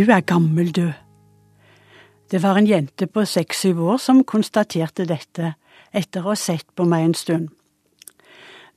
[0.00, 0.92] Du er gammel, du.
[2.30, 5.50] Det var en jente på seks-syv år som konstaterte dette
[5.92, 7.50] etter å ha sett på meg en stund.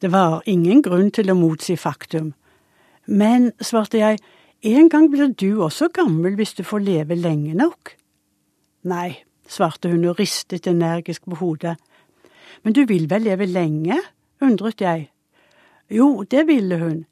[0.04, 2.34] Det var ingen grunn til å motsi faktum.
[3.08, 4.20] Men, svarte jeg,
[4.68, 7.94] en gang blir du også gammel hvis du får leve lenge nok.
[8.92, 11.78] Nei, svarte hun og ristet energisk på hodet.
[12.68, 14.02] Men du vil vel leve lenge?
[14.44, 15.08] undret jeg.
[15.88, 17.04] Jo, det ville hun.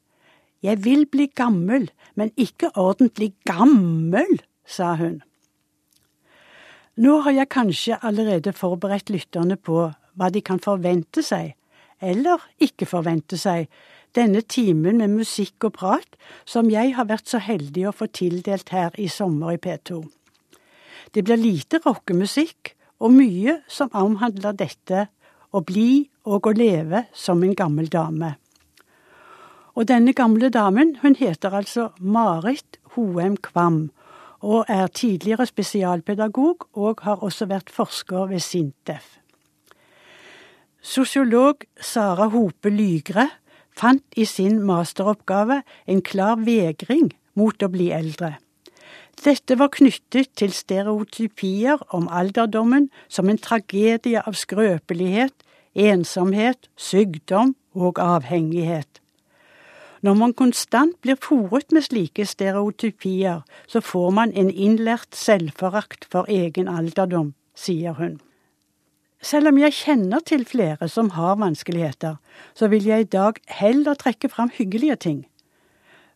[0.62, 5.20] Jeg vil bli gammel, men ikke ordentlig gammel, sa hun.
[6.96, 11.54] Nå har jeg kanskje allerede forberedt lytterne på hva de kan forvente seg,
[12.02, 13.70] eller ikke forvente seg,
[14.12, 18.74] denne timen med musikk og prat som jeg har vært så heldig å få tildelt
[18.74, 20.02] her i sommer i P2.
[21.12, 25.06] Det blir lite rockemusikk og mye som omhandler dette
[25.52, 28.36] å bli og å leve som en gammel dame.
[29.74, 33.90] Og denne gamle damen, hun heter altså Marit Hoem Kvam,
[34.40, 39.18] og er tidligere spesialpedagog og har også vært forsker ved SINTEF.
[40.82, 43.28] Sosiolog Sara Hope Lygre
[43.78, 48.34] fant i sin masteroppgave en klar vegring mot å bli eldre.
[49.22, 55.34] Dette var knyttet til stereotypier om alderdommen som en tragedie av skrøpelighet,
[55.72, 59.01] ensomhet, sykdom og avhengighet.
[60.02, 66.26] Når man konstant blir fòret med slike stereotypier, så får man en innlært selvforakt for
[66.28, 68.18] egen alderdom, sier hun.
[69.22, 72.16] Selv om jeg kjenner til flere som har vanskeligheter,
[72.54, 75.20] så vil jeg i dag heller trekke fram hyggelige ting.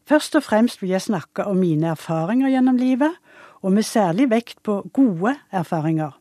[0.06, 3.14] Først og fremst vil jeg snakke om mine erfaringer gjennom livet,
[3.62, 6.18] og med særlig vekt på gode erfaringer.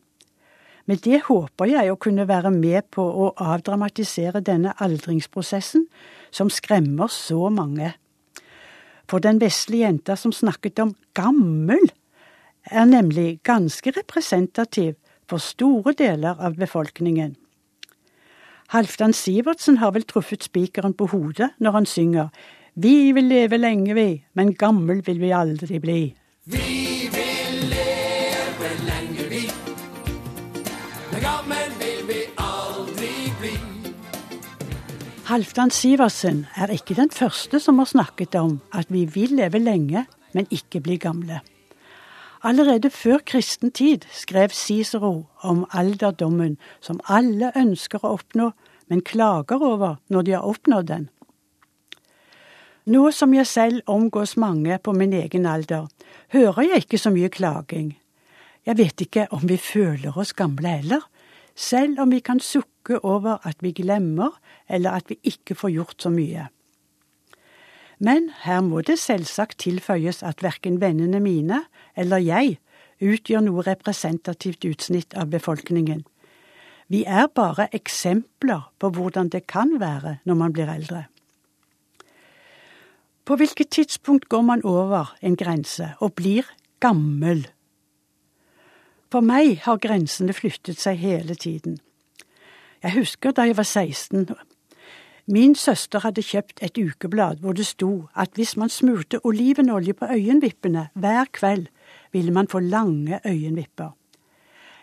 [0.86, 5.86] Med det håper jeg å kunne være med på å avdramatisere denne aldringsprosessen
[6.30, 7.92] som skremmer så mange.
[9.10, 11.82] For den vesle jenta som snakket om gammel,
[12.66, 14.96] er nemlig ganske representativ
[15.30, 17.36] for store deler av befolkningen.
[18.74, 22.30] Halvdan Sivertsen har vel truffet spikeren på hodet når han synger
[22.74, 26.00] Vi vil leve lenge, vi, men gammel vil vi aldri bli.
[26.44, 26.75] Vi
[35.26, 40.04] Halvdan Sivertsen er ikke den første som har snakket om at vi vil leve lenge,
[40.30, 41.40] men ikke bli gamle.
[42.46, 48.52] Allerede før kristen tid skrev Cicero om alderdommen som alle ønsker å oppnå,
[48.86, 51.08] men klager over når de har oppnådd den.
[52.86, 55.88] Nå som jeg selv omgås mange på min egen alder,
[56.30, 57.96] hører jeg ikke så mye klaging.
[58.62, 61.02] Jeg vet ikke om vi føler oss gamle heller,
[61.56, 64.36] selv om vi kan sukke over at vi glemmer
[64.68, 66.48] eller at vi ikke får gjort så mye.
[67.98, 71.62] Men her må det selvsagt tilføyes at verken vennene mine
[71.96, 72.58] eller jeg
[73.00, 76.04] utgjør noe representativt utsnitt av befolkningen.
[76.92, 81.06] Vi er bare eksempler på hvordan det kan være når man blir eldre.
[83.26, 86.46] På hvilket tidspunkt går man over en grense og blir
[86.80, 87.48] gammel?
[89.16, 91.78] For meg har grensene flyttet seg hele tiden.
[92.84, 94.26] Jeg husker da jeg var 16
[95.32, 100.04] Min søster hadde kjøpt et ukeblad hvor det sto at hvis man smurte olivenolje på
[100.04, 101.66] øyenvippene hver kveld,
[102.12, 103.96] ville man få lange øyenvipper.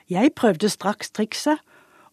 [0.10, 1.62] Jeg prøvde straks trikset,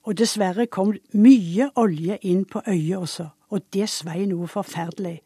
[0.02, 5.22] og dessverre kom mye olje inn på øyet også, og det svei noe forferdelig.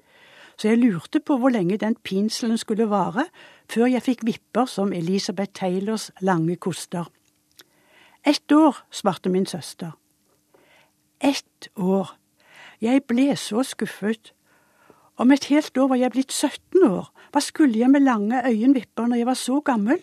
[0.56, 3.26] Så jeg lurte på hvor lenge den pinselen skulle vare,
[3.70, 7.10] før jeg fikk vipper som Elisabeth Taylors lange koster.
[8.24, 9.92] Ett år, svarte min søster.
[11.20, 12.16] Ett år.
[12.80, 14.32] Jeg ble så skuffet.
[15.16, 17.10] Om et helt år var jeg blitt 17 år.
[17.32, 20.00] Hva skulle jeg med lange øyenvipper når jeg var så gammel?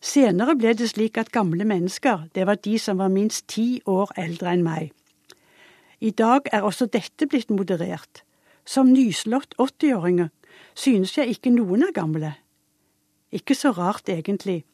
[0.00, 4.14] Senere ble det slik at gamle mennesker, det var de som var minst ti år
[4.16, 4.94] eldre enn meg.
[6.00, 8.22] I dag er også dette blitt moderert.
[8.64, 10.30] Som nyslått 80-åringer
[10.74, 12.34] synes jeg ikke noen er gamle.
[13.32, 14.64] Ikke så rart, egentlig.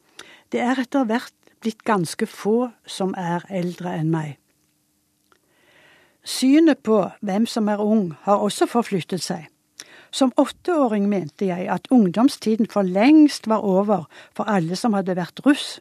[0.52, 4.36] Det er etter hvert blitt ganske få som er eldre enn meg.
[6.26, 9.46] Synet på hvem som er ung, har også forflyttet seg.
[10.10, 15.42] Som åtteåring mente jeg at ungdomstiden for lengst var over for alle som hadde vært
[15.46, 15.78] russ.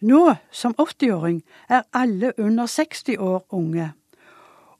[0.00, 3.92] Nå, som 80-åring, er alle under 60 år unge.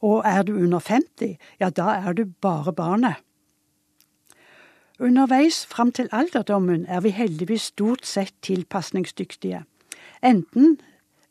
[0.07, 3.23] Og er du under 50, ja, da er du bare barnet.
[5.03, 9.65] Underveis fram til alderdommen er vi heldigvis stort sett tilpasningsdyktige.
[10.25, 10.79] Enten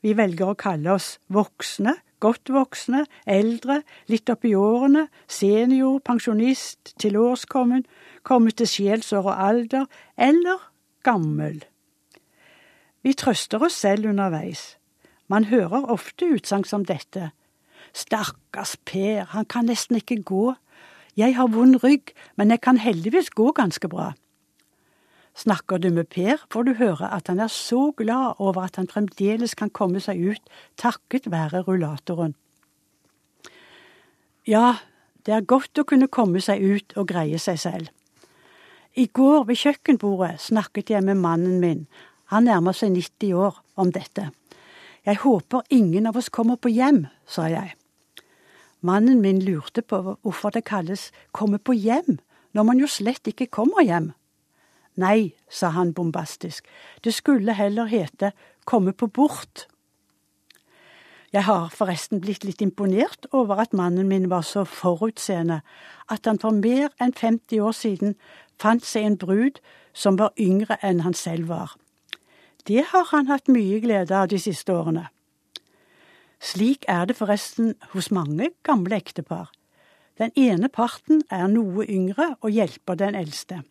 [0.06, 1.96] vi velger å kalle oss voksne
[2.26, 7.86] godt voksne, eldre, litt oppi årene, senior, pensjonist, tilårskommen,
[8.26, 9.88] kommet til sjelsår og alder,
[10.18, 10.70] eller
[11.06, 11.62] gammel.
[13.06, 14.76] Vi trøster oss selv underveis.
[15.30, 17.32] Man hører ofte utsagn som dette.
[17.96, 20.54] Stakkars Per, han kan nesten ikke gå.
[21.16, 24.12] Jeg har vond rygg, men jeg kan heldigvis gå ganske bra.
[25.36, 28.88] Snakker du med Per, får du høre at han er så glad over at han
[28.92, 32.36] fremdeles kan komme seg ut takket være rullatoren.
[34.48, 34.76] Ja,
[35.26, 37.88] det er godt å kunne komme seg ut og greie seg selv.
[38.96, 41.88] I går ved kjøkkenbordet snakket jeg med mannen min,
[42.32, 44.30] han nærmer seg 90 år, om dette.
[45.06, 47.76] Jeg håper ingen av oss kommer på hjem, sa jeg.
[48.86, 52.20] Mannen min lurte på hvorfor det kalles komme på hjem,
[52.54, 54.12] når man jo slett ikke kommer hjem.
[55.02, 56.68] Nei, sa han bombastisk,
[57.04, 58.32] det skulle heller hete
[58.66, 59.66] komme på bort.
[61.34, 65.60] Jeg har forresten blitt litt imponert over at mannen min var så forutseende
[66.08, 68.16] at han for mer enn 50 år siden
[68.62, 69.60] fant seg en brud
[69.92, 71.74] som var yngre enn han selv var.
[72.68, 75.10] Det har han hatt mye glede av de siste årene.
[76.40, 79.52] Slik er det forresten hos mange gamle ektepar.
[80.18, 83.64] Den ene parten er noe yngre og hjelper den eldste.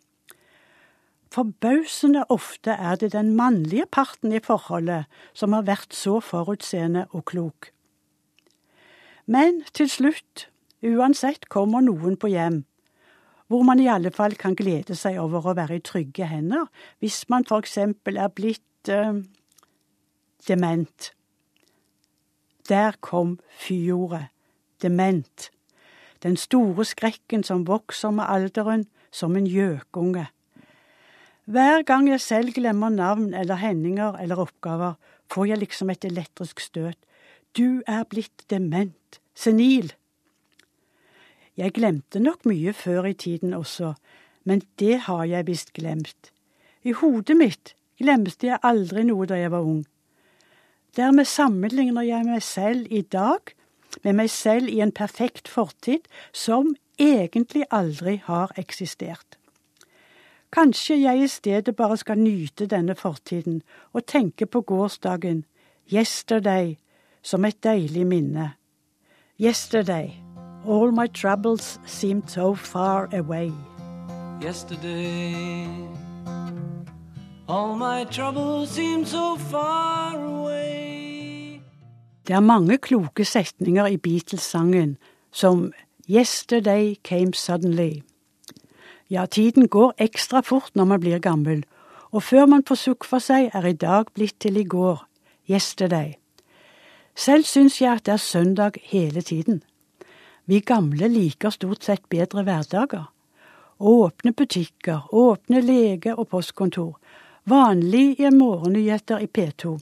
[1.33, 7.25] Forbausende ofte er det den mannlige parten i forholdet som har vært så forutseende og
[7.31, 7.71] klok.
[9.25, 10.47] Men til slutt,
[10.85, 12.61] uansett, kommer noen på hjem,
[13.49, 16.69] hvor man i alle fall kan glede seg over å være i trygge hender,
[17.01, 19.21] hvis man for eksempel er blitt eh,
[20.47, 21.11] dement.
[22.69, 24.27] Der kom fyordet,
[24.81, 25.51] dement,
[26.23, 30.27] den store skrekken som vokser med alderen som en gjøkunge.
[31.45, 34.93] Hver gang jeg selv glemmer navn eller hendinger eller oppgaver,
[35.29, 36.97] får jeg liksom et elektrisk støt.
[37.57, 39.93] Du er blitt dement, senil.
[41.57, 43.93] Jeg glemte nok mye før i tiden også,
[44.43, 46.31] men det har jeg visst glemt.
[46.83, 49.85] I hodet mitt glemte jeg aldri noe da jeg var ung.
[50.95, 53.51] Dermed sammenligner jeg meg selv i dag
[54.03, 59.37] med meg selv i en perfekt fortid som egentlig aldri har eksistert.
[60.55, 63.61] Kanskje jeg i stedet bare skal nyte denne fortiden
[63.93, 65.43] og tenke på gårsdagen,
[65.91, 66.77] yesterday,
[67.23, 68.53] som et deilig minne.
[69.39, 70.15] Yesterday,
[70.65, 73.51] all my troubles seemed so far away.
[74.41, 75.67] Yesterday,
[77.49, 80.84] all my troubles seemed so far away.
[82.27, 84.97] Det er mange kloke setninger i Beatles-sangen,
[85.31, 85.73] som
[86.09, 88.01] Yesterday came suddenly.
[89.09, 91.65] Ja, tiden går ekstra fort når man blir gammel,
[92.11, 95.05] og før man får sukk for seg, er i dag blitt til i går,
[95.49, 96.15] yesterday.
[97.15, 99.61] Selv syns jeg at det er søndag hele tiden.
[100.45, 103.11] Vi gamle liker stort sett bedre hverdager.
[103.79, 106.97] Åpne butikker, åpne lege- og postkontor,
[107.45, 109.77] vanlige morgennyheter i P2.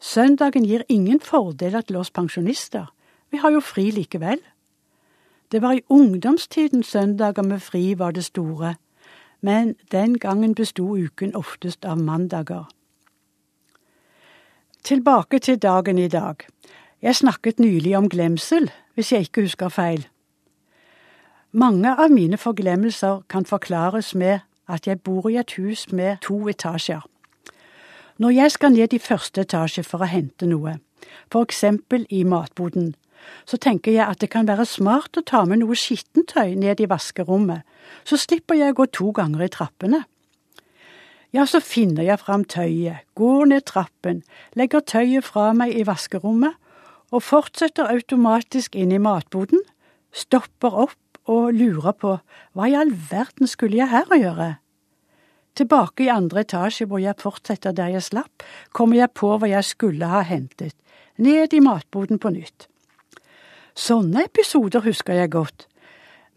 [0.00, 2.86] Søndagen gir ingen fordeler til oss pensjonister,
[3.30, 4.38] vi har jo fri likevel.
[5.52, 8.74] Det var i ungdomstiden søndager med fri var det store,
[9.40, 12.68] men den gangen besto uken oftest av mandager.
[14.84, 16.36] Tilbake til dagen i dag.
[17.02, 20.06] Jeg snakket nylig om glemsel, hvis jeg ikke husker feil.
[21.52, 26.48] Mange av mine forglemmelser kan forklares med at jeg bor i et hus med to
[26.48, 27.00] etasjer.
[28.18, 30.80] Når jeg skal ned i første etasje for å hente noe,
[31.30, 32.96] for eksempel i matboden,
[33.46, 36.88] så tenker jeg at det kan være smart å ta med noe skittentøy ned i
[36.90, 37.62] vaskerommet,
[38.02, 40.02] så slipper jeg å gå to ganger i trappene.
[41.30, 44.24] Ja, så finner jeg fram tøyet, går ned trappen,
[44.58, 46.56] legger tøyet fra meg i vaskerommet
[47.14, 49.62] og fortsetter automatisk inn i matboden,
[50.10, 52.16] stopper opp og lurer på
[52.56, 54.48] hva i all verden skulle jeg her å gjøre?
[55.58, 59.66] Tilbake i andre etasje hvor jeg fortsetter der jeg slapp, kommer jeg på hva jeg
[59.66, 60.76] skulle ha hentet,
[61.18, 62.68] ned i matboden på nytt.
[63.78, 65.66] Sånne episoder husker jeg godt,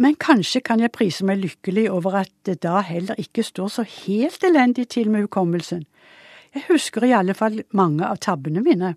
[0.01, 3.85] men kanskje kan jeg prise meg lykkelig over at det da heller ikke står så
[3.85, 5.85] helt elendig til med hukommelsen.
[6.55, 8.95] Jeg husker i alle fall mange av tabbene mine.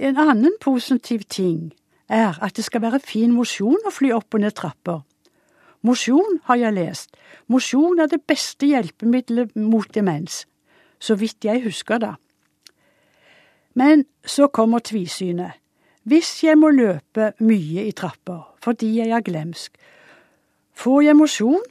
[0.00, 1.74] En annen positiv ting
[2.08, 5.04] er at det skal være fin mosjon å fly opp og ned trapper.
[5.82, 7.14] Mosjon, har jeg lest,
[7.48, 10.44] mosjon er det beste hjelpemiddelet mot demens,
[11.00, 12.14] så vidt jeg husker da.
[13.74, 15.56] Men så kommer tvisynet.
[16.04, 19.76] Hvis jeg må løpe mye i trapper fordi jeg er glemsk,
[20.76, 21.62] får jeg mosjon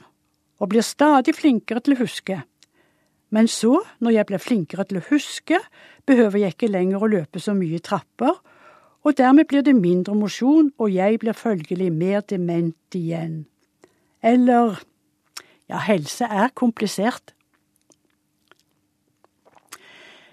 [0.60, 2.40] og blir stadig flinkere til å huske.
[3.30, 5.58] Men så, når jeg blir flinkere til å huske,
[6.06, 8.38] behøver jeg ikke lenger å løpe så mye i trapper,
[9.00, 13.46] Og dermed blir det mindre mosjon, og jeg blir følgelig mer dement igjen.
[14.22, 14.80] Eller
[15.68, 17.34] ja, helse er komplisert.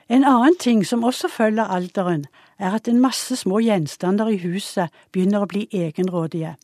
[0.10, 2.26] En annen ting som også følger alderen,
[2.58, 6.56] er at en masse små gjenstander i huset begynner å bli egenrådige.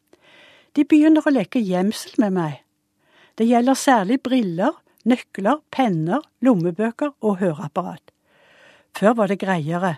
[0.73, 2.55] De begynner å leke gjemsel med meg.
[3.37, 4.73] Det gjelder særlig briller,
[5.05, 8.13] nøkler, penner, lommebøker og høreapparat.
[8.97, 9.97] Før var det greiere.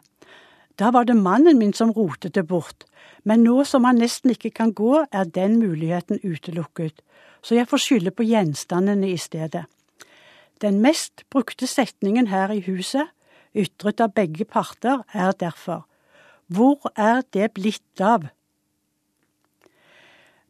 [0.79, 2.83] Da var det mannen min som rotet det bort,
[3.23, 6.99] men nå som han nesten ikke kan gå, er den muligheten utelukket,
[7.41, 9.65] så jeg får skylde på gjenstandene i stedet.
[10.61, 13.07] Den mest brukte setningen her i huset,
[13.55, 15.85] ytret av begge parter, er derfor
[16.47, 18.27] Hvor er det blitt av?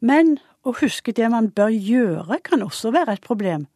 [0.00, 3.66] Men å huske det man bør gjøre, kan også være et problem.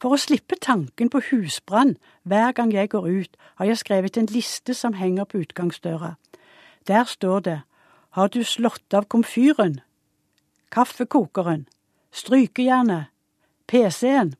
[0.00, 4.30] For å slippe tanken på husbrann hver gang jeg går ut, har jeg skrevet en
[4.32, 6.14] liste som henger på utgangsdøra.
[6.88, 7.60] Der står det
[8.10, 9.80] Har du slått av komfyren?
[10.72, 11.68] Kaffekokeren?
[12.12, 13.12] Strykejernet?
[13.66, 14.34] PC-en?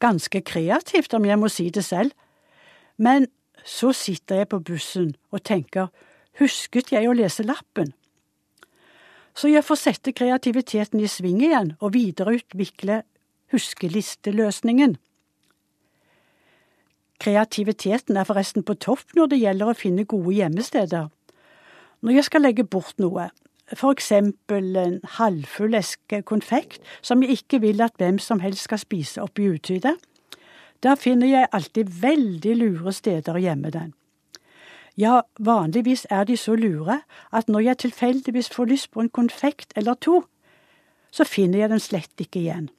[0.00, 2.10] Ganske kreativt, om jeg må si det selv.
[2.96, 3.28] Men
[3.64, 5.92] så sitter jeg på bussen og tenker
[6.38, 7.92] Husket jeg å lese lappen?
[9.34, 13.02] Så jeg får sette kreativiteten i sving igjen og videreutvikle
[13.52, 14.96] huskelisteløsningen.
[17.18, 21.08] Kreativiteten er forresten på topp når det gjelder å finne gode gjemmesteder.
[22.00, 23.30] Når jeg skal legge bort noe,
[23.74, 28.80] for eksempel en halvfull eske konfekt som jeg ikke vil at hvem som helst skal
[28.80, 29.98] spise oppi uthydet,
[30.82, 33.92] da finner jeg alltid veldig lure steder å gjemme den.
[34.98, 37.00] Ja, vanligvis er de så lure
[37.34, 40.22] at når jeg tilfeldigvis får lyst på en konfekt eller to,
[41.10, 42.70] så finner jeg den slett ikke igjen.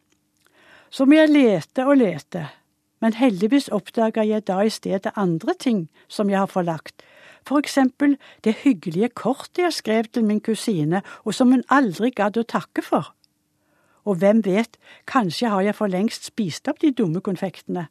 [0.90, 2.48] Så må jeg lete og lete,
[3.00, 7.04] men heldigvis oppdager jeg da i stedet andre ting som jeg har forlagt,
[7.46, 12.38] for eksempel det hyggelige kortet jeg skrev til min kusine, og som hun aldri gadd
[12.38, 13.14] å takke for.
[14.06, 17.88] Og hvem vet, kanskje har jeg for lengst spist opp de dumme konfektene.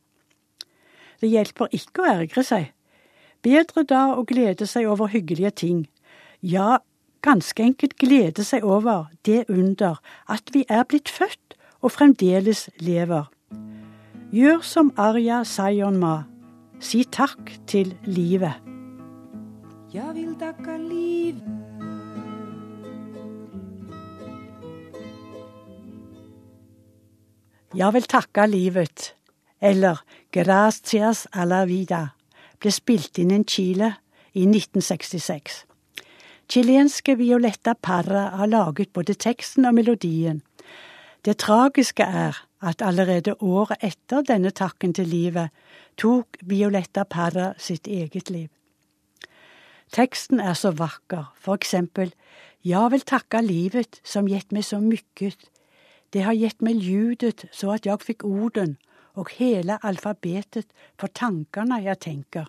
[1.20, 2.72] Det hjelper ikke å ergre seg.
[3.42, 5.84] Bedre da å glede seg over hyggelige ting.
[6.42, 6.78] Ja,
[7.22, 13.28] ganske enkelt glede seg over det under at vi er blitt født og fremdeles lever.
[14.32, 16.22] Gjør som Arja Sayonma.
[16.80, 18.60] Si takk til livet.
[19.94, 21.68] Jeg vil takke livet.
[27.74, 29.14] Jeg vil takke livet,
[29.60, 29.96] eller
[30.32, 32.14] Gracias a la vida,
[32.60, 33.90] ble spilt inn i Chile
[34.32, 35.64] i 1966.
[36.48, 40.42] Chilenske Violetta Parra har laget både teksten og melodien,
[41.28, 45.50] det tragiske er at allerede året etter denne takken til livet
[46.00, 48.48] tok Violetta Parra sitt eget liv.
[49.92, 52.14] Teksten er så vakker, for eksempel
[52.64, 55.36] Jeg vil takke livet som gitt meg så mykket,
[56.12, 58.78] det har gitt meg ljudet så at jeg fikk orden
[59.12, 62.48] og hele alfabetet for tankene jeg tenker.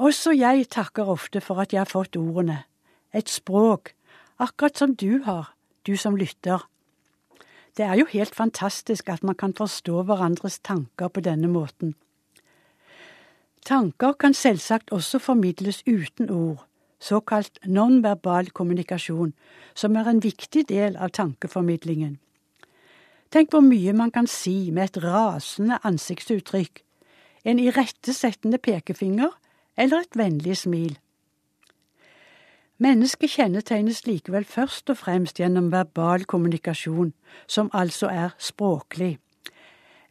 [0.00, 2.62] Også jeg takker ofte for at jeg har fått ordene,
[3.12, 3.92] et språk,
[4.38, 5.52] akkurat som du har,
[5.86, 6.69] du som lytter.
[7.76, 11.94] Det er jo helt fantastisk at man kan forstå hverandres tanker på denne måten.
[13.66, 16.66] Tanker kan selvsagt også formidles uten ord,
[17.00, 19.34] såkalt nonverbal kommunikasjon,
[19.74, 22.18] som er en viktig del av tankeformidlingen.
[23.30, 26.82] Tenk hvor mye man kan si med et rasende ansiktsuttrykk,
[27.44, 29.30] en irettesettende pekefinger
[29.76, 30.98] eller et vennlig smil.
[32.80, 37.12] Mennesket kjennetegnes likevel først og fremst gjennom verbal kommunikasjon,
[37.46, 39.18] som altså er språklig.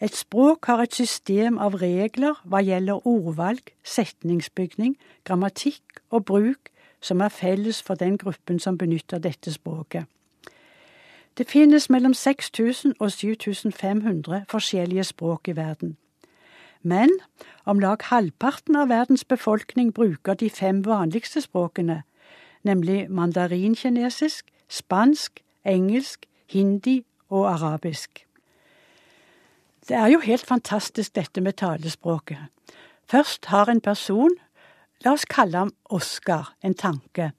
[0.01, 4.93] Et språk har et system av regler hva gjelder ordvalg, setningsbygning,
[5.25, 6.69] grammatikk og bruk
[7.01, 10.05] som er felles for den gruppen som benytter dette språket.
[11.37, 15.97] Det finnes mellom 6000 og 7500 forskjellige språk i verden.
[16.81, 17.09] Men
[17.65, 22.03] om lag halvparten av verdens befolkning bruker de fem vanligste språkene,
[22.63, 28.25] nemlig mandarinkinesisk, spansk, engelsk, hindi og arabisk.
[29.87, 32.37] Det er jo helt fantastisk dette med talespråket.
[33.09, 34.35] Først har en person,
[35.05, 37.31] la oss kalle ham Oskar, en tanke.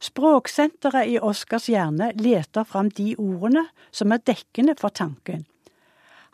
[0.00, 5.46] Språksenteret i Oskars hjerne leter fram de ordene som er dekkende for tanken.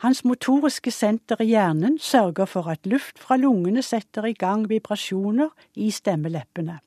[0.03, 5.49] Hans motoriske senter i hjernen sørger for at luft fra lungene setter i gang vibrasjoner
[5.75, 6.79] i stemmeleppene.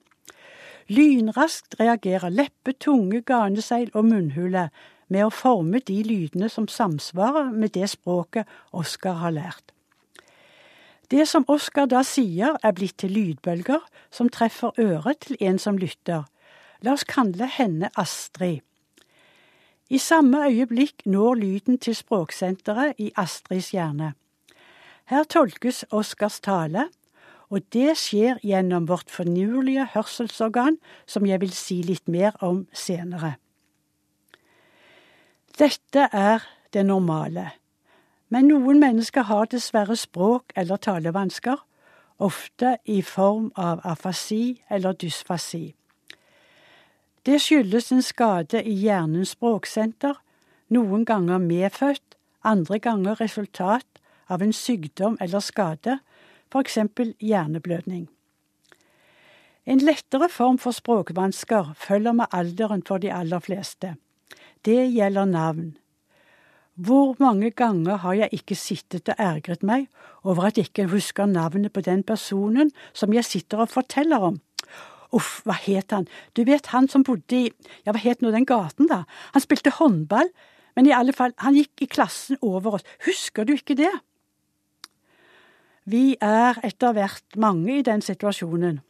[0.90, 4.70] Lynraskt reagerer leppe, tunge, ganeseil og munnhule
[5.06, 9.70] med å forme de lydene som samsvarer med det språket Oskar har lært.
[11.10, 15.78] Det som Oskar da sier, er blitt til lydbølger som treffer øret til en som
[15.78, 16.26] lytter.
[16.82, 18.62] La oss kalle henne Astrid.
[19.90, 24.12] I samme øyeblikk når lyden til språksenteret i Astrids hjerne.
[25.10, 26.88] Her tolkes Oskars tale,
[27.50, 33.34] og det skjer gjennom vårt fornurlige hørselsorgan, som jeg vil si litt mer om senere.
[35.58, 37.50] Dette er det normale.
[38.30, 41.58] Men noen mennesker har dessverre språk- eller talevansker,
[42.20, 45.74] ofte i form av afasi eller dysfasi.
[47.26, 50.14] Det skyldes en skade i hjernens språksenter,
[50.70, 55.98] noen ganger medfødt, andre ganger resultat av en sykdom eller skade,
[56.52, 56.78] f.eks.
[57.20, 58.08] hjerneblødning.
[59.66, 63.94] En lettere form for språkvansker følger med alderen for de aller fleste.
[64.64, 65.76] Det gjelder navn.
[66.74, 69.86] Hvor mange ganger har jeg ikke sittet og ergret meg
[70.24, 74.40] over at jeg ikke husker navnet på den personen som jeg sitter og forteller om?
[75.12, 76.06] Uff, hva het han?
[76.36, 77.50] Du vet han som bodde i,
[77.84, 79.02] ja, hva het nå den gaten, da?
[79.34, 80.30] Han spilte håndball,
[80.78, 82.86] men i alle fall, han gikk i klassen over oss.
[83.04, 83.90] Husker du ikke det?
[85.84, 88.80] Vi er etter hvert mange i den situasjonen.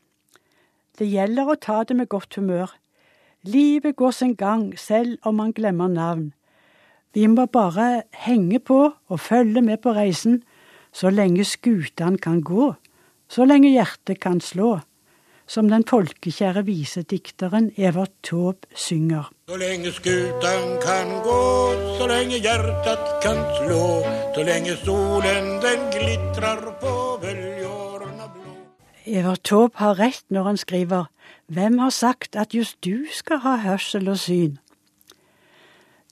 [0.99, 2.75] Det gjelder å ta det med godt humør.
[3.47, 6.33] Livet går sin gang selv om man glemmer navn.
[7.15, 10.43] Vi må bare henge på og følge med på reisen,
[10.93, 12.75] så lenge skutene kan gå,
[13.31, 14.81] så lenge hjertet kan slå,
[15.51, 19.33] som den folkekjære visedikteren Evert Taube synger.
[19.49, 21.41] Så lenge skutan kan gå,
[21.99, 23.87] så lenge hjertet kan slå,
[24.35, 28.55] så lenge solen den glitrer på bølgjorna blå.
[29.07, 31.11] Evert Taube har rett når han skriver
[31.51, 34.59] Hvem har sagt at just du skal ha hørsel og syn?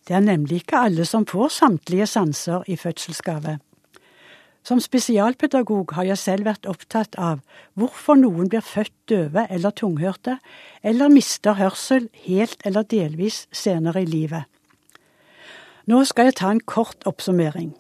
[0.09, 3.59] Det er nemlig ikke alle som får samtlige sanser i fødselsgave.
[4.67, 7.41] Som spesialpedagog har jeg selv vært opptatt av
[7.79, 10.39] hvorfor noen blir født døve eller tunghørte,
[10.83, 14.45] eller mister hørsel helt eller delvis senere i livet.
[15.89, 17.73] Nå skal jeg ta en kort oppsummering.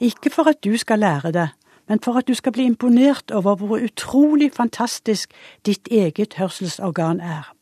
[0.00, 1.50] Ikke for at du skal lære det,
[1.90, 5.34] men for at du skal bli imponert over hvor utrolig fantastisk
[5.66, 7.52] ditt eget hørselsorgan er.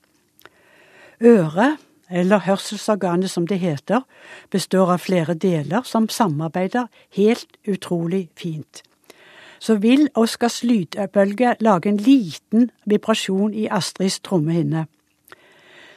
[1.24, 4.04] Øret eller hørselsorganet som det heter,
[4.50, 8.82] består av flere deler som samarbeider helt utrolig fint.
[9.60, 14.86] Så vil Oskars lydbølge lage en liten vibrasjon i Astrids trommehinne.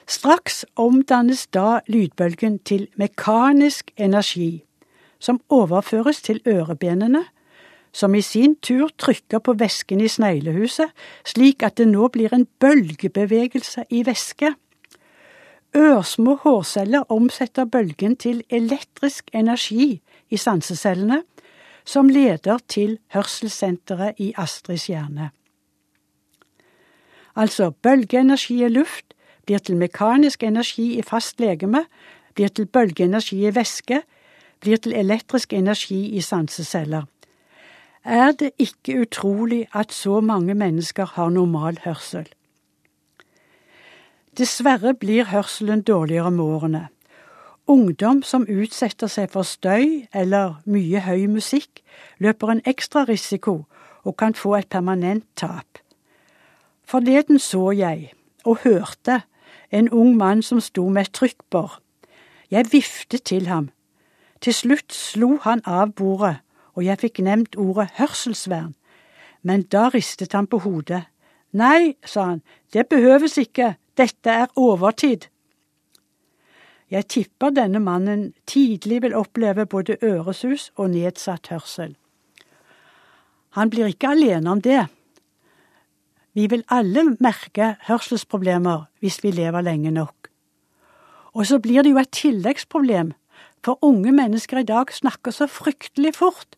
[0.08, 4.64] Straks omdannes da lydbølgen til mekanisk energi,
[5.20, 7.24] som overføres til ørebenene,
[7.94, 10.90] som i sin tur trykker på væsken i sneglehuset,
[11.26, 14.54] slik at det nå blir en bølgebevegelse i væske.
[15.76, 21.22] Ørsmå hårceller omsetter bølgen til elektrisk energi i sansecellene,
[21.86, 25.30] som leder til hørselssenteret i Astrids hjerne.
[27.36, 31.86] Altså, bølgeenergi i luft blir til mekanisk energi i fast legeme,
[32.36, 34.02] blir til bølgeenergi i væske,
[34.60, 37.08] blir til elektrisk energi i sanseceller.
[38.04, 42.28] Er det ikke utrolig at så mange mennesker har normal hørsel?
[44.38, 46.88] Dessverre blir hørselen dårligere med årene.
[47.68, 51.82] Ungdom som utsetter seg for støy eller mye høy musikk,
[52.18, 53.66] løper en ekstra risiko
[54.08, 55.82] og kan få et permanent tap.
[56.88, 58.14] Forleden så jeg,
[58.46, 59.22] og hørte,
[59.72, 61.80] en ung mann som sto med et trykkbår.
[62.52, 63.70] Jeg viftet til ham.
[64.42, 66.38] Til slutt slo han av bordet,
[66.74, 68.76] og jeg fikk nevnt ordet hørselsvern,
[69.44, 71.04] men da ristet han på hodet.
[71.52, 72.42] Nei, sa han,
[72.74, 75.28] det behøves ikke, dette er overtid.
[76.92, 81.96] Jeg tipper denne mannen tidlig vil oppleve både øresus og nedsatt hørsel.
[83.56, 84.86] Han blir ikke alene om det.
[86.34, 90.28] Vi vil alle merke hørselsproblemer hvis vi lever lenge nok.
[91.34, 93.14] Og så blir det jo et tilleggsproblem,
[93.64, 96.56] for unge mennesker i dag snakker så fryktelig fort.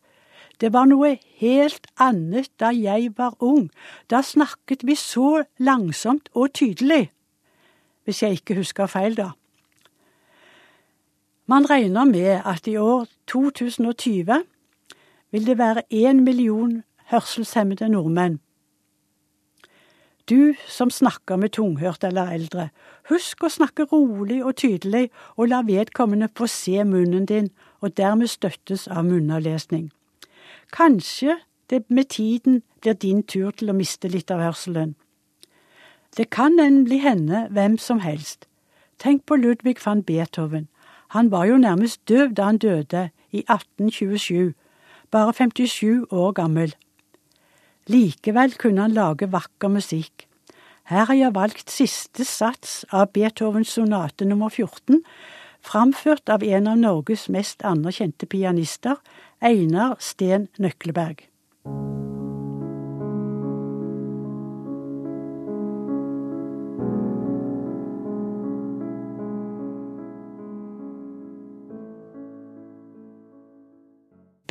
[0.61, 3.69] Det var noe helt annet da jeg var ung.
[4.09, 7.09] Da snakket vi så langsomt og tydelig
[8.03, 9.29] hvis jeg ikke husker feil, da.
[11.45, 14.43] Man regner med at i år 2020
[15.31, 18.39] vil det være én million hørselshemmede nordmenn.
[20.29, 22.69] Du som snakker med tunghørte eller eldre,
[23.09, 27.49] husk å snakke rolig og tydelig, og la vedkommende få se munnen din,
[27.81, 29.91] og dermed støttes av munnavlesning.
[30.71, 31.35] Kanskje
[31.69, 34.95] det med tiden blir din tur til å miste litt av hørselen.
[36.17, 38.45] Det kan nemlig hende hvem som helst.
[38.99, 40.67] Tenk på Ludvig van Beethoven.
[41.07, 44.53] Han var jo nærmest døv da han døde, i 1827,
[45.11, 46.75] bare 57 år gammel.
[47.87, 50.27] Likevel kunne han lage vakker musikk.
[50.83, 55.01] Her har jeg valgt siste sats av Beethovens sonate nummer 14,
[55.61, 58.99] framført av en av Norges mest anerkjente pianister,
[59.41, 61.27] Einar Sten Nøkleberg.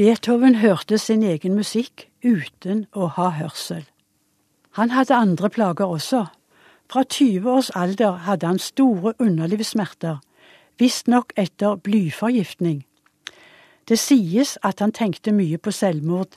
[0.02, 3.84] Beethoven hørte sin egen musikk uten å ha hørsel.
[4.74, 6.24] Han hadde andre plager også.
[6.90, 10.16] Fra 20 års alder hadde han store underlivssmerter,
[10.82, 12.80] visstnok etter blyforgiftning.
[13.86, 16.34] Det sies at han tenkte mye på selvmord.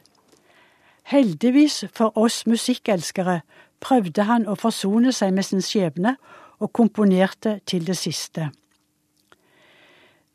[1.09, 3.39] Heldigvis for oss musikkelskere
[3.81, 6.19] prøvde han å forsone seg med sin skjebne,
[6.61, 8.51] og komponerte til det siste.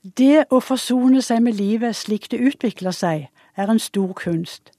[0.00, 4.70] Det å forsone seg med livet slik det utvikler seg, er en stor kunst.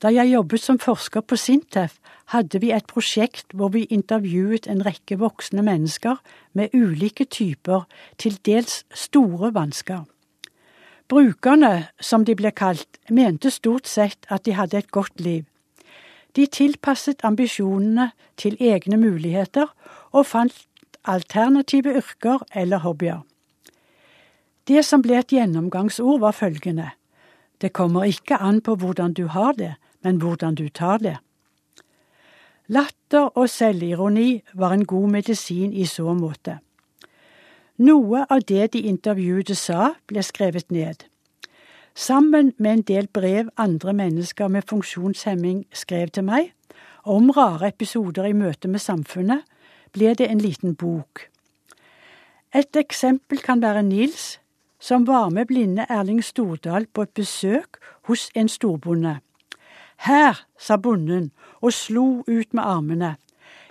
[0.00, 1.98] Da jeg jobbet som forsker på Sintef,
[2.32, 6.16] hadde vi et prosjekt hvor vi intervjuet en rekke voksne mennesker
[6.56, 7.84] med ulike typer,
[8.16, 10.06] til dels store vansker.
[11.12, 15.44] Brukerne, som de ble kalt, mente stort sett at de hadde et godt liv.
[16.32, 18.08] De tilpasset ambisjonene
[18.40, 19.68] til egne muligheter
[20.12, 20.64] og fant
[21.04, 23.20] alternative yrker eller hobbyer.
[24.68, 26.90] Det som ble et gjennomgangsord, var følgende
[27.60, 31.16] Det kommer ikke an på hvordan du har det, men hvordan du tar det.
[32.68, 36.58] Latter og selvironi var en god medisin i så måte.
[37.78, 41.06] Noe av det de intervjuede sa, ble skrevet ned.
[41.94, 46.52] Sammen med en del brev andre mennesker med funksjonshemming skrev til meg,
[47.04, 49.42] om rare episoder i møte med samfunnet,
[49.92, 51.26] ble det en liten bok.
[52.54, 54.38] Et eksempel kan være Nils,
[54.82, 59.20] som var med blinde Erling Stordal på et besøk hos en storbonde.
[59.96, 63.14] Her, sa bonden og slo ut med armene,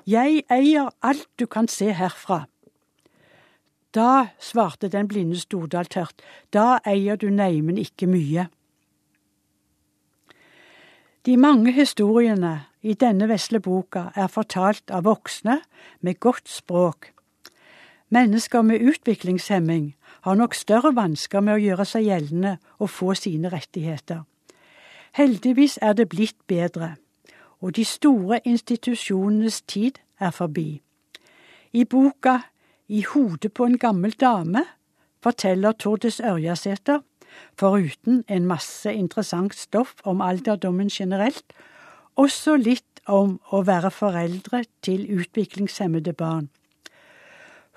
[0.07, 2.45] jeg eier alt du kan se herfra.
[3.91, 8.47] Da, svarte den blinde Stordal tørt, da eier du neimen ikke mye.
[11.25, 15.59] De mange historiene i denne vesle boka er fortalt av voksne
[15.99, 17.11] med godt språk.
[18.09, 19.91] Mennesker med utviklingshemming
[20.21, 24.23] har nok større vansker med å gjøre seg gjeldende og få sine rettigheter.
[25.17, 26.95] Heldigvis er det blitt bedre,
[27.61, 30.81] og de store institusjonenes tid er forbi.
[31.73, 32.39] I boka
[32.87, 34.65] I hodet på en gammel dame
[35.23, 36.99] forteller Tordes Ørjasæter,
[37.59, 41.53] foruten en masse interessant stoff om alderdommen generelt,
[42.15, 46.49] også litt om å være foreldre til utviklingshemmede barn.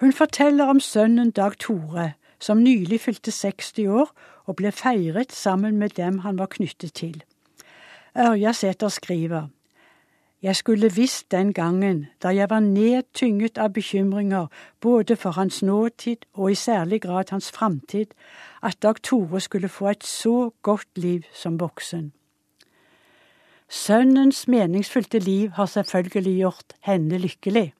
[0.01, 4.11] Hun forteller om sønnen Dag Tore, som nylig fylte 60 år
[4.45, 7.23] og ble feiret sammen med dem han var knyttet til.
[8.15, 9.49] Ørja Sæter skriver
[10.43, 14.47] Jeg skulle visst den gangen, da jeg var nedtynget av bekymringer
[14.81, 18.07] både for hans nåtid og i særlig grad hans framtid,
[18.63, 22.13] at Dag Tore skulle få et så godt liv som voksen.
[23.69, 27.73] Sønnens meningsfylte liv har selvfølgelig gjort henne lykkelig.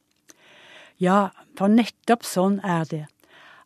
[1.01, 3.07] Ja, for nettopp sånn er det.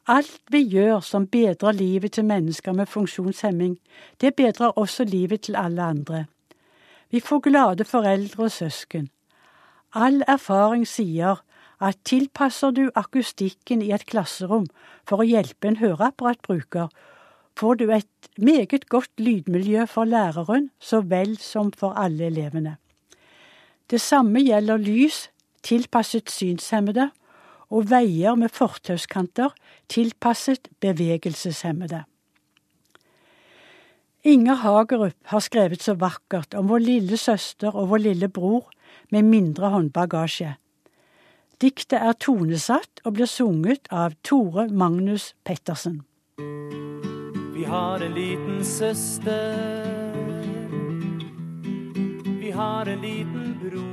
[0.08, 3.76] Alt vi gjør som bedrer livet til mennesker med funksjonshemming,
[4.20, 6.24] det bedrer også livet til alle andre.
[7.10, 9.10] Vi får glade foreldre og søsken.
[9.94, 11.42] All erfaring sier
[11.80, 14.66] at tilpasser du akustikken i et klasserom
[15.04, 16.88] for å hjelpe en høreapparatbruker,
[17.58, 22.76] får du et meget godt lydmiljø for læreren så vel som for alle elevene.
[23.90, 25.26] Det samme gjelder lys
[25.62, 27.10] tilpasset synshemmede
[27.68, 29.54] og veier med fortauskanter
[29.92, 32.04] tilpasset bevegelseshemmede.
[34.28, 38.66] Inger Hagerup har skrevet så vakkert om vår lille søster og vår lille bror
[39.14, 40.56] med mindre håndbagasje.
[41.62, 46.02] Diktet er tonesatt og blir sunget av Tore Magnus Pettersen.
[47.54, 50.14] Vi har en liten søster.
[52.38, 53.87] Vi har en liten bror.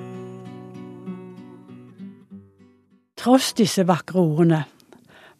[3.25, 4.59] Tross disse vakre ordene,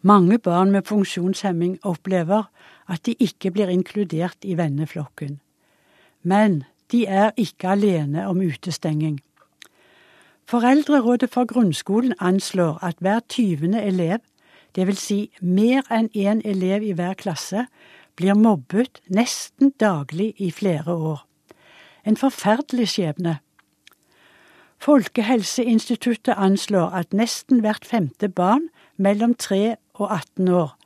[0.02, 2.48] mange barn med funksjonshemming opplever
[2.90, 5.36] at de ikke blir inkludert i venneflokken.
[6.22, 9.20] Men de er ikke alene om utestenging.
[10.50, 14.18] Foreldrerådet for grunnskolen anslår at hver tyvende elev,
[14.74, 14.98] dvs.
[14.98, 17.68] Si mer enn én elev i hver klasse,
[18.16, 21.22] blir mobbet nesten daglig i flere år.
[22.02, 23.38] En forferdelig skjebne.
[24.86, 30.76] Folkehelseinstituttet anslår at nesten hvert femte barn mellom 3 og 18 år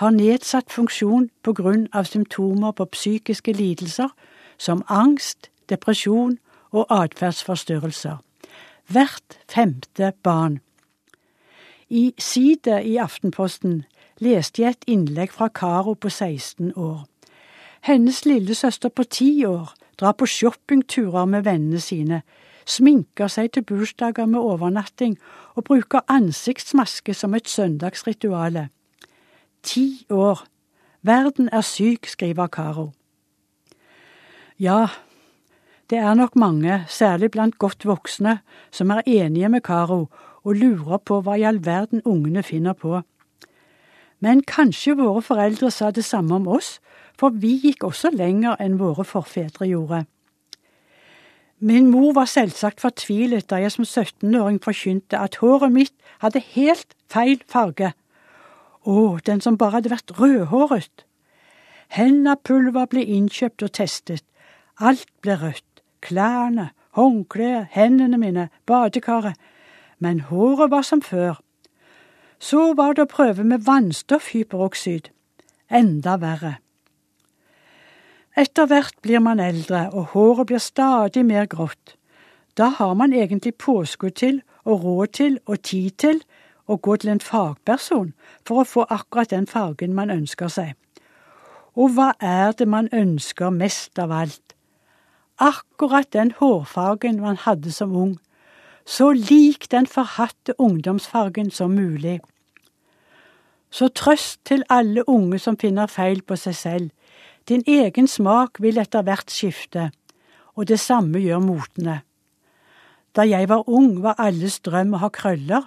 [0.00, 4.08] har nedsatt funksjon på grunn av symptomer på psykiske lidelser
[4.56, 6.38] som angst, depresjon
[6.72, 8.16] og atferdsforstyrrelser.
[8.88, 10.60] Hvert femte barn.
[11.90, 13.82] I Side i Aftenposten
[14.24, 17.04] leste jeg et innlegg fra Karo på 16 år.
[17.80, 22.22] Hennes lillesøster på ti år drar på shoppingturer med vennene sine,
[22.66, 25.18] sminker seg til bursdager med overnatting
[25.54, 28.68] og bruker ansiktsmaske som et søndagsrituale.
[29.62, 30.44] Ti år.
[31.02, 32.90] Verden er syk, skriver Caro.
[34.58, 34.86] Ja,
[35.90, 38.38] det er nok mange, særlig blant godt voksne,
[38.70, 40.08] som er enige med Caro
[40.44, 43.00] og lurer på hva i all verden ungene finner på.
[44.20, 46.78] Men kanskje våre foreldre sa det samme om oss,
[47.18, 50.04] for vi gikk også lenger enn våre forfedre gjorde.
[51.64, 56.90] Min mor var selvsagt fortvilet da jeg som 17-åring forkynte at håret mitt hadde helt
[57.08, 57.94] feil farge.
[58.84, 61.06] Å, den som bare hadde vært rødhåret.
[61.88, 64.26] Hennapulver ble innkjøpt og testet.
[64.76, 65.80] Alt ble rødt.
[66.04, 66.66] Klærne,
[66.98, 69.40] håndklær, hendene mine, badekaret.
[69.96, 71.40] Men håret var som før.
[72.36, 75.08] Så var det å prøve med vannstoffhyperoksid.
[75.72, 76.58] Enda verre.
[78.36, 81.94] Etter hvert blir man eldre, og håret blir stadig mer grått.
[82.58, 86.22] Da har man egentlig påskudd til og råd til og tid til
[86.66, 88.12] å gå til en fagperson
[88.46, 90.74] for å få akkurat den fargen man ønsker seg.
[91.74, 94.54] Og hva er det man ønsker mest av alt?
[95.38, 98.18] Akkurat den hårfargen man hadde som ung,
[98.86, 102.20] så lik den forhatte ungdomsfargen som mulig.
[103.70, 106.90] Så trøst til alle unge som finner feil på seg selv.
[107.48, 109.90] Din egen smak vil etter hvert skifte,
[110.56, 111.98] og det samme gjør motene.
[113.12, 115.66] Da jeg var ung, var alles drøm å ha krøller,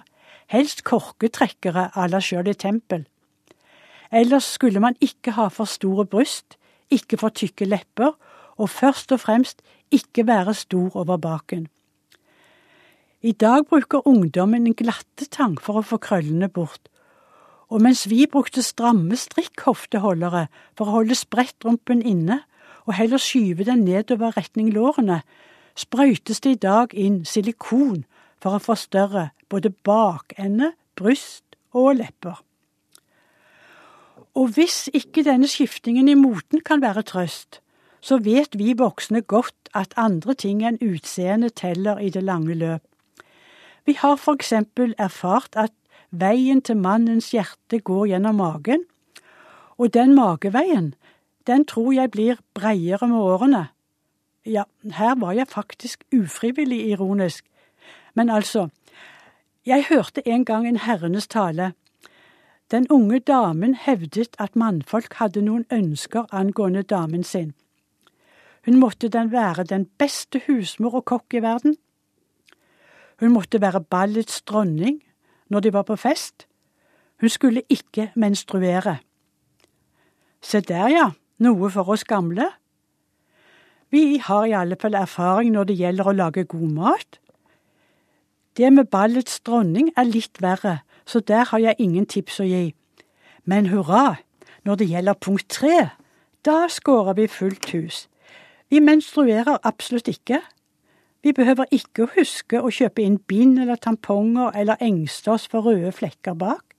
[0.50, 3.04] helst korketrekkere à la Shirley Temple.
[4.10, 6.58] Ellers skulle man ikke ha for store bryst,
[6.90, 8.16] ikke for tykke lepper,
[8.58, 9.62] og først og fremst
[9.94, 11.68] ikke være stor over baken.
[13.22, 16.90] I dag bruker ungdommen en glattetang for å få krøllene bort,
[17.68, 20.46] og mens vi brukte stramme strikkhofteholdere
[20.78, 22.40] for å holde sprettrumpen inne,
[22.88, 25.20] og heller skyve den nedover retning lårene,
[25.76, 28.06] sprøytes det i dag inn silikon
[28.40, 32.40] for å forstørre både bakende, bryst og lepper.
[34.38, 37.60] Og hvis ikke denne skiftingen i moten kan være trøst,
[38.00, 42.84] så vet vi voksne godt at andre ting enn utseende teller i det lange løp.
[43.88, 45.72] Vi har for eksempel erfart at
[46.10, 48.84] Veien til mannens hjerte går gjennom magen,
[49.78, 50.94] og den mageveien,
[51.46, 53.68] den tror jeg blir breiere med årene.
[54.46, 54.64] Ja,
[54.96, 57.44] her var jeg faktisk ufrivillig ironisk,
[58.14, 58.68] men altså,
[59.66, 61.72] jeg hørte en gang en herrenes tale.
[62.70, 67.52] Den unge damen hevdet at mannfolk hadde noen ønsker angående damen sin.
[68.64, 71.76] Hun måtte den være den beste husmor og kokk i verden.
[73.20, 75.02] Hun måtte være ballets dronning,
[75.48, 76.46] når de var på fest.
[77.20, 78.98] Hun skulle ikke menstruere.
[80.42, 82.50] Se der, ja, noe for oss gamle.
[83.90, 87.18] Vi har i alle fall erfaring når det gjelder å lage god mat.
[88.56, 92.74] Det med ballets dronning er litt verre, så der har jeg ingen tips å gi.
[93.44, 94.18] Men hurra,
[94.64, 95.88] når det gjelder punkt tre,
[96.44, 98.06] da skårer vi fullt hus.
[98.70, 100.42] Vi menstruerer absolutt ikke,
[101.22, 105.66] vi behøver ikke å huske å kjøpe inn bind eller tamponger eller engste oss for
[105.66, 106.76] røde flekker bak.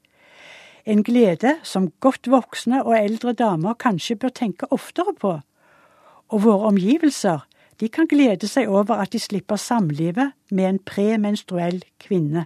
[0.86, 5.34] En glede som godt voksne og eldre damer kanskje bør tenke oftere på.
[6.30, 7.44] Og våre omgivelser,
[7.80, 12.46] de kan glede seg over at de slipper samlivet med en premenstruell kvinne.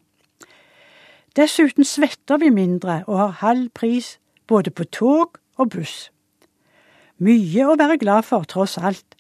[1.37, 6.09] Dessuten svetter vi mindre og har halv pris både på tog og buss.
[7.17, 9.15] Mye å være glad for, tross alt.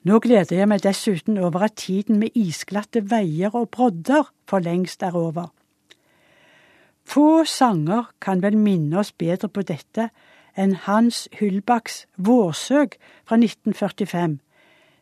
[0.00, 5.02] Nå gleder jeg meg dessuten over at tiden med isglatte veier og brodder for lengst
[5.04, 5.50] er over.
[7.04, 10.08] Få sanger kan vel minne oss bedre på dette
[10.56, 12.96] enn Hans Hyllbakks Vårsøg
[13.28, 14.38] fra 1945,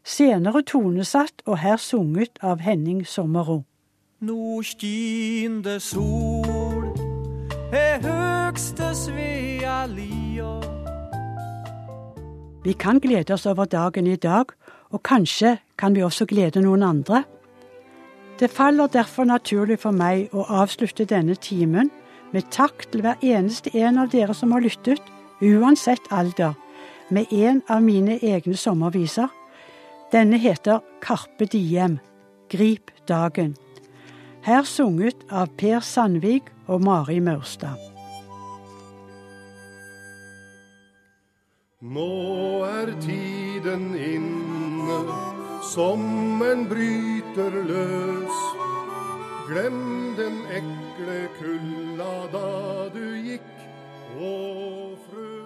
[0.03, 3.63] senere tonesatt og her sunget av Henning Sommero.
[4.19, 6.91] Nå skin det sol,
[7.71, 10.57] er høgste Svea lia.
[12.67, 14.51] Vi kan glede oss over dagen i dag
[14.91, 17.23] og kanskje kan vi også glede noen andre.
[18.39, 21.91] Det faller derfor naturlig for meg å avslutte denne timen
[22.33, 25.03] med takk til hver eneste en av dere som har lyttet,
[25.43, 26.55] uansett alder,
[27.11, 29.29] med en av mine egne sommerviser.
[30.13, 31.99] Denne heter Karpe Diem,
[32.49, 33.57] Grip dagen.
[34.45, 37.77] Her sunget av Per Sandvik og Mari Maurstad.
[41.81, 44.58] Nå er tiden inne
[44.89, 48.39] landet sommeren bryter løs.
[49.49, 53.55] Glem den ekle kulda da du gikk,
[54.21, 54.33] å
[55.09, 55.38] frø.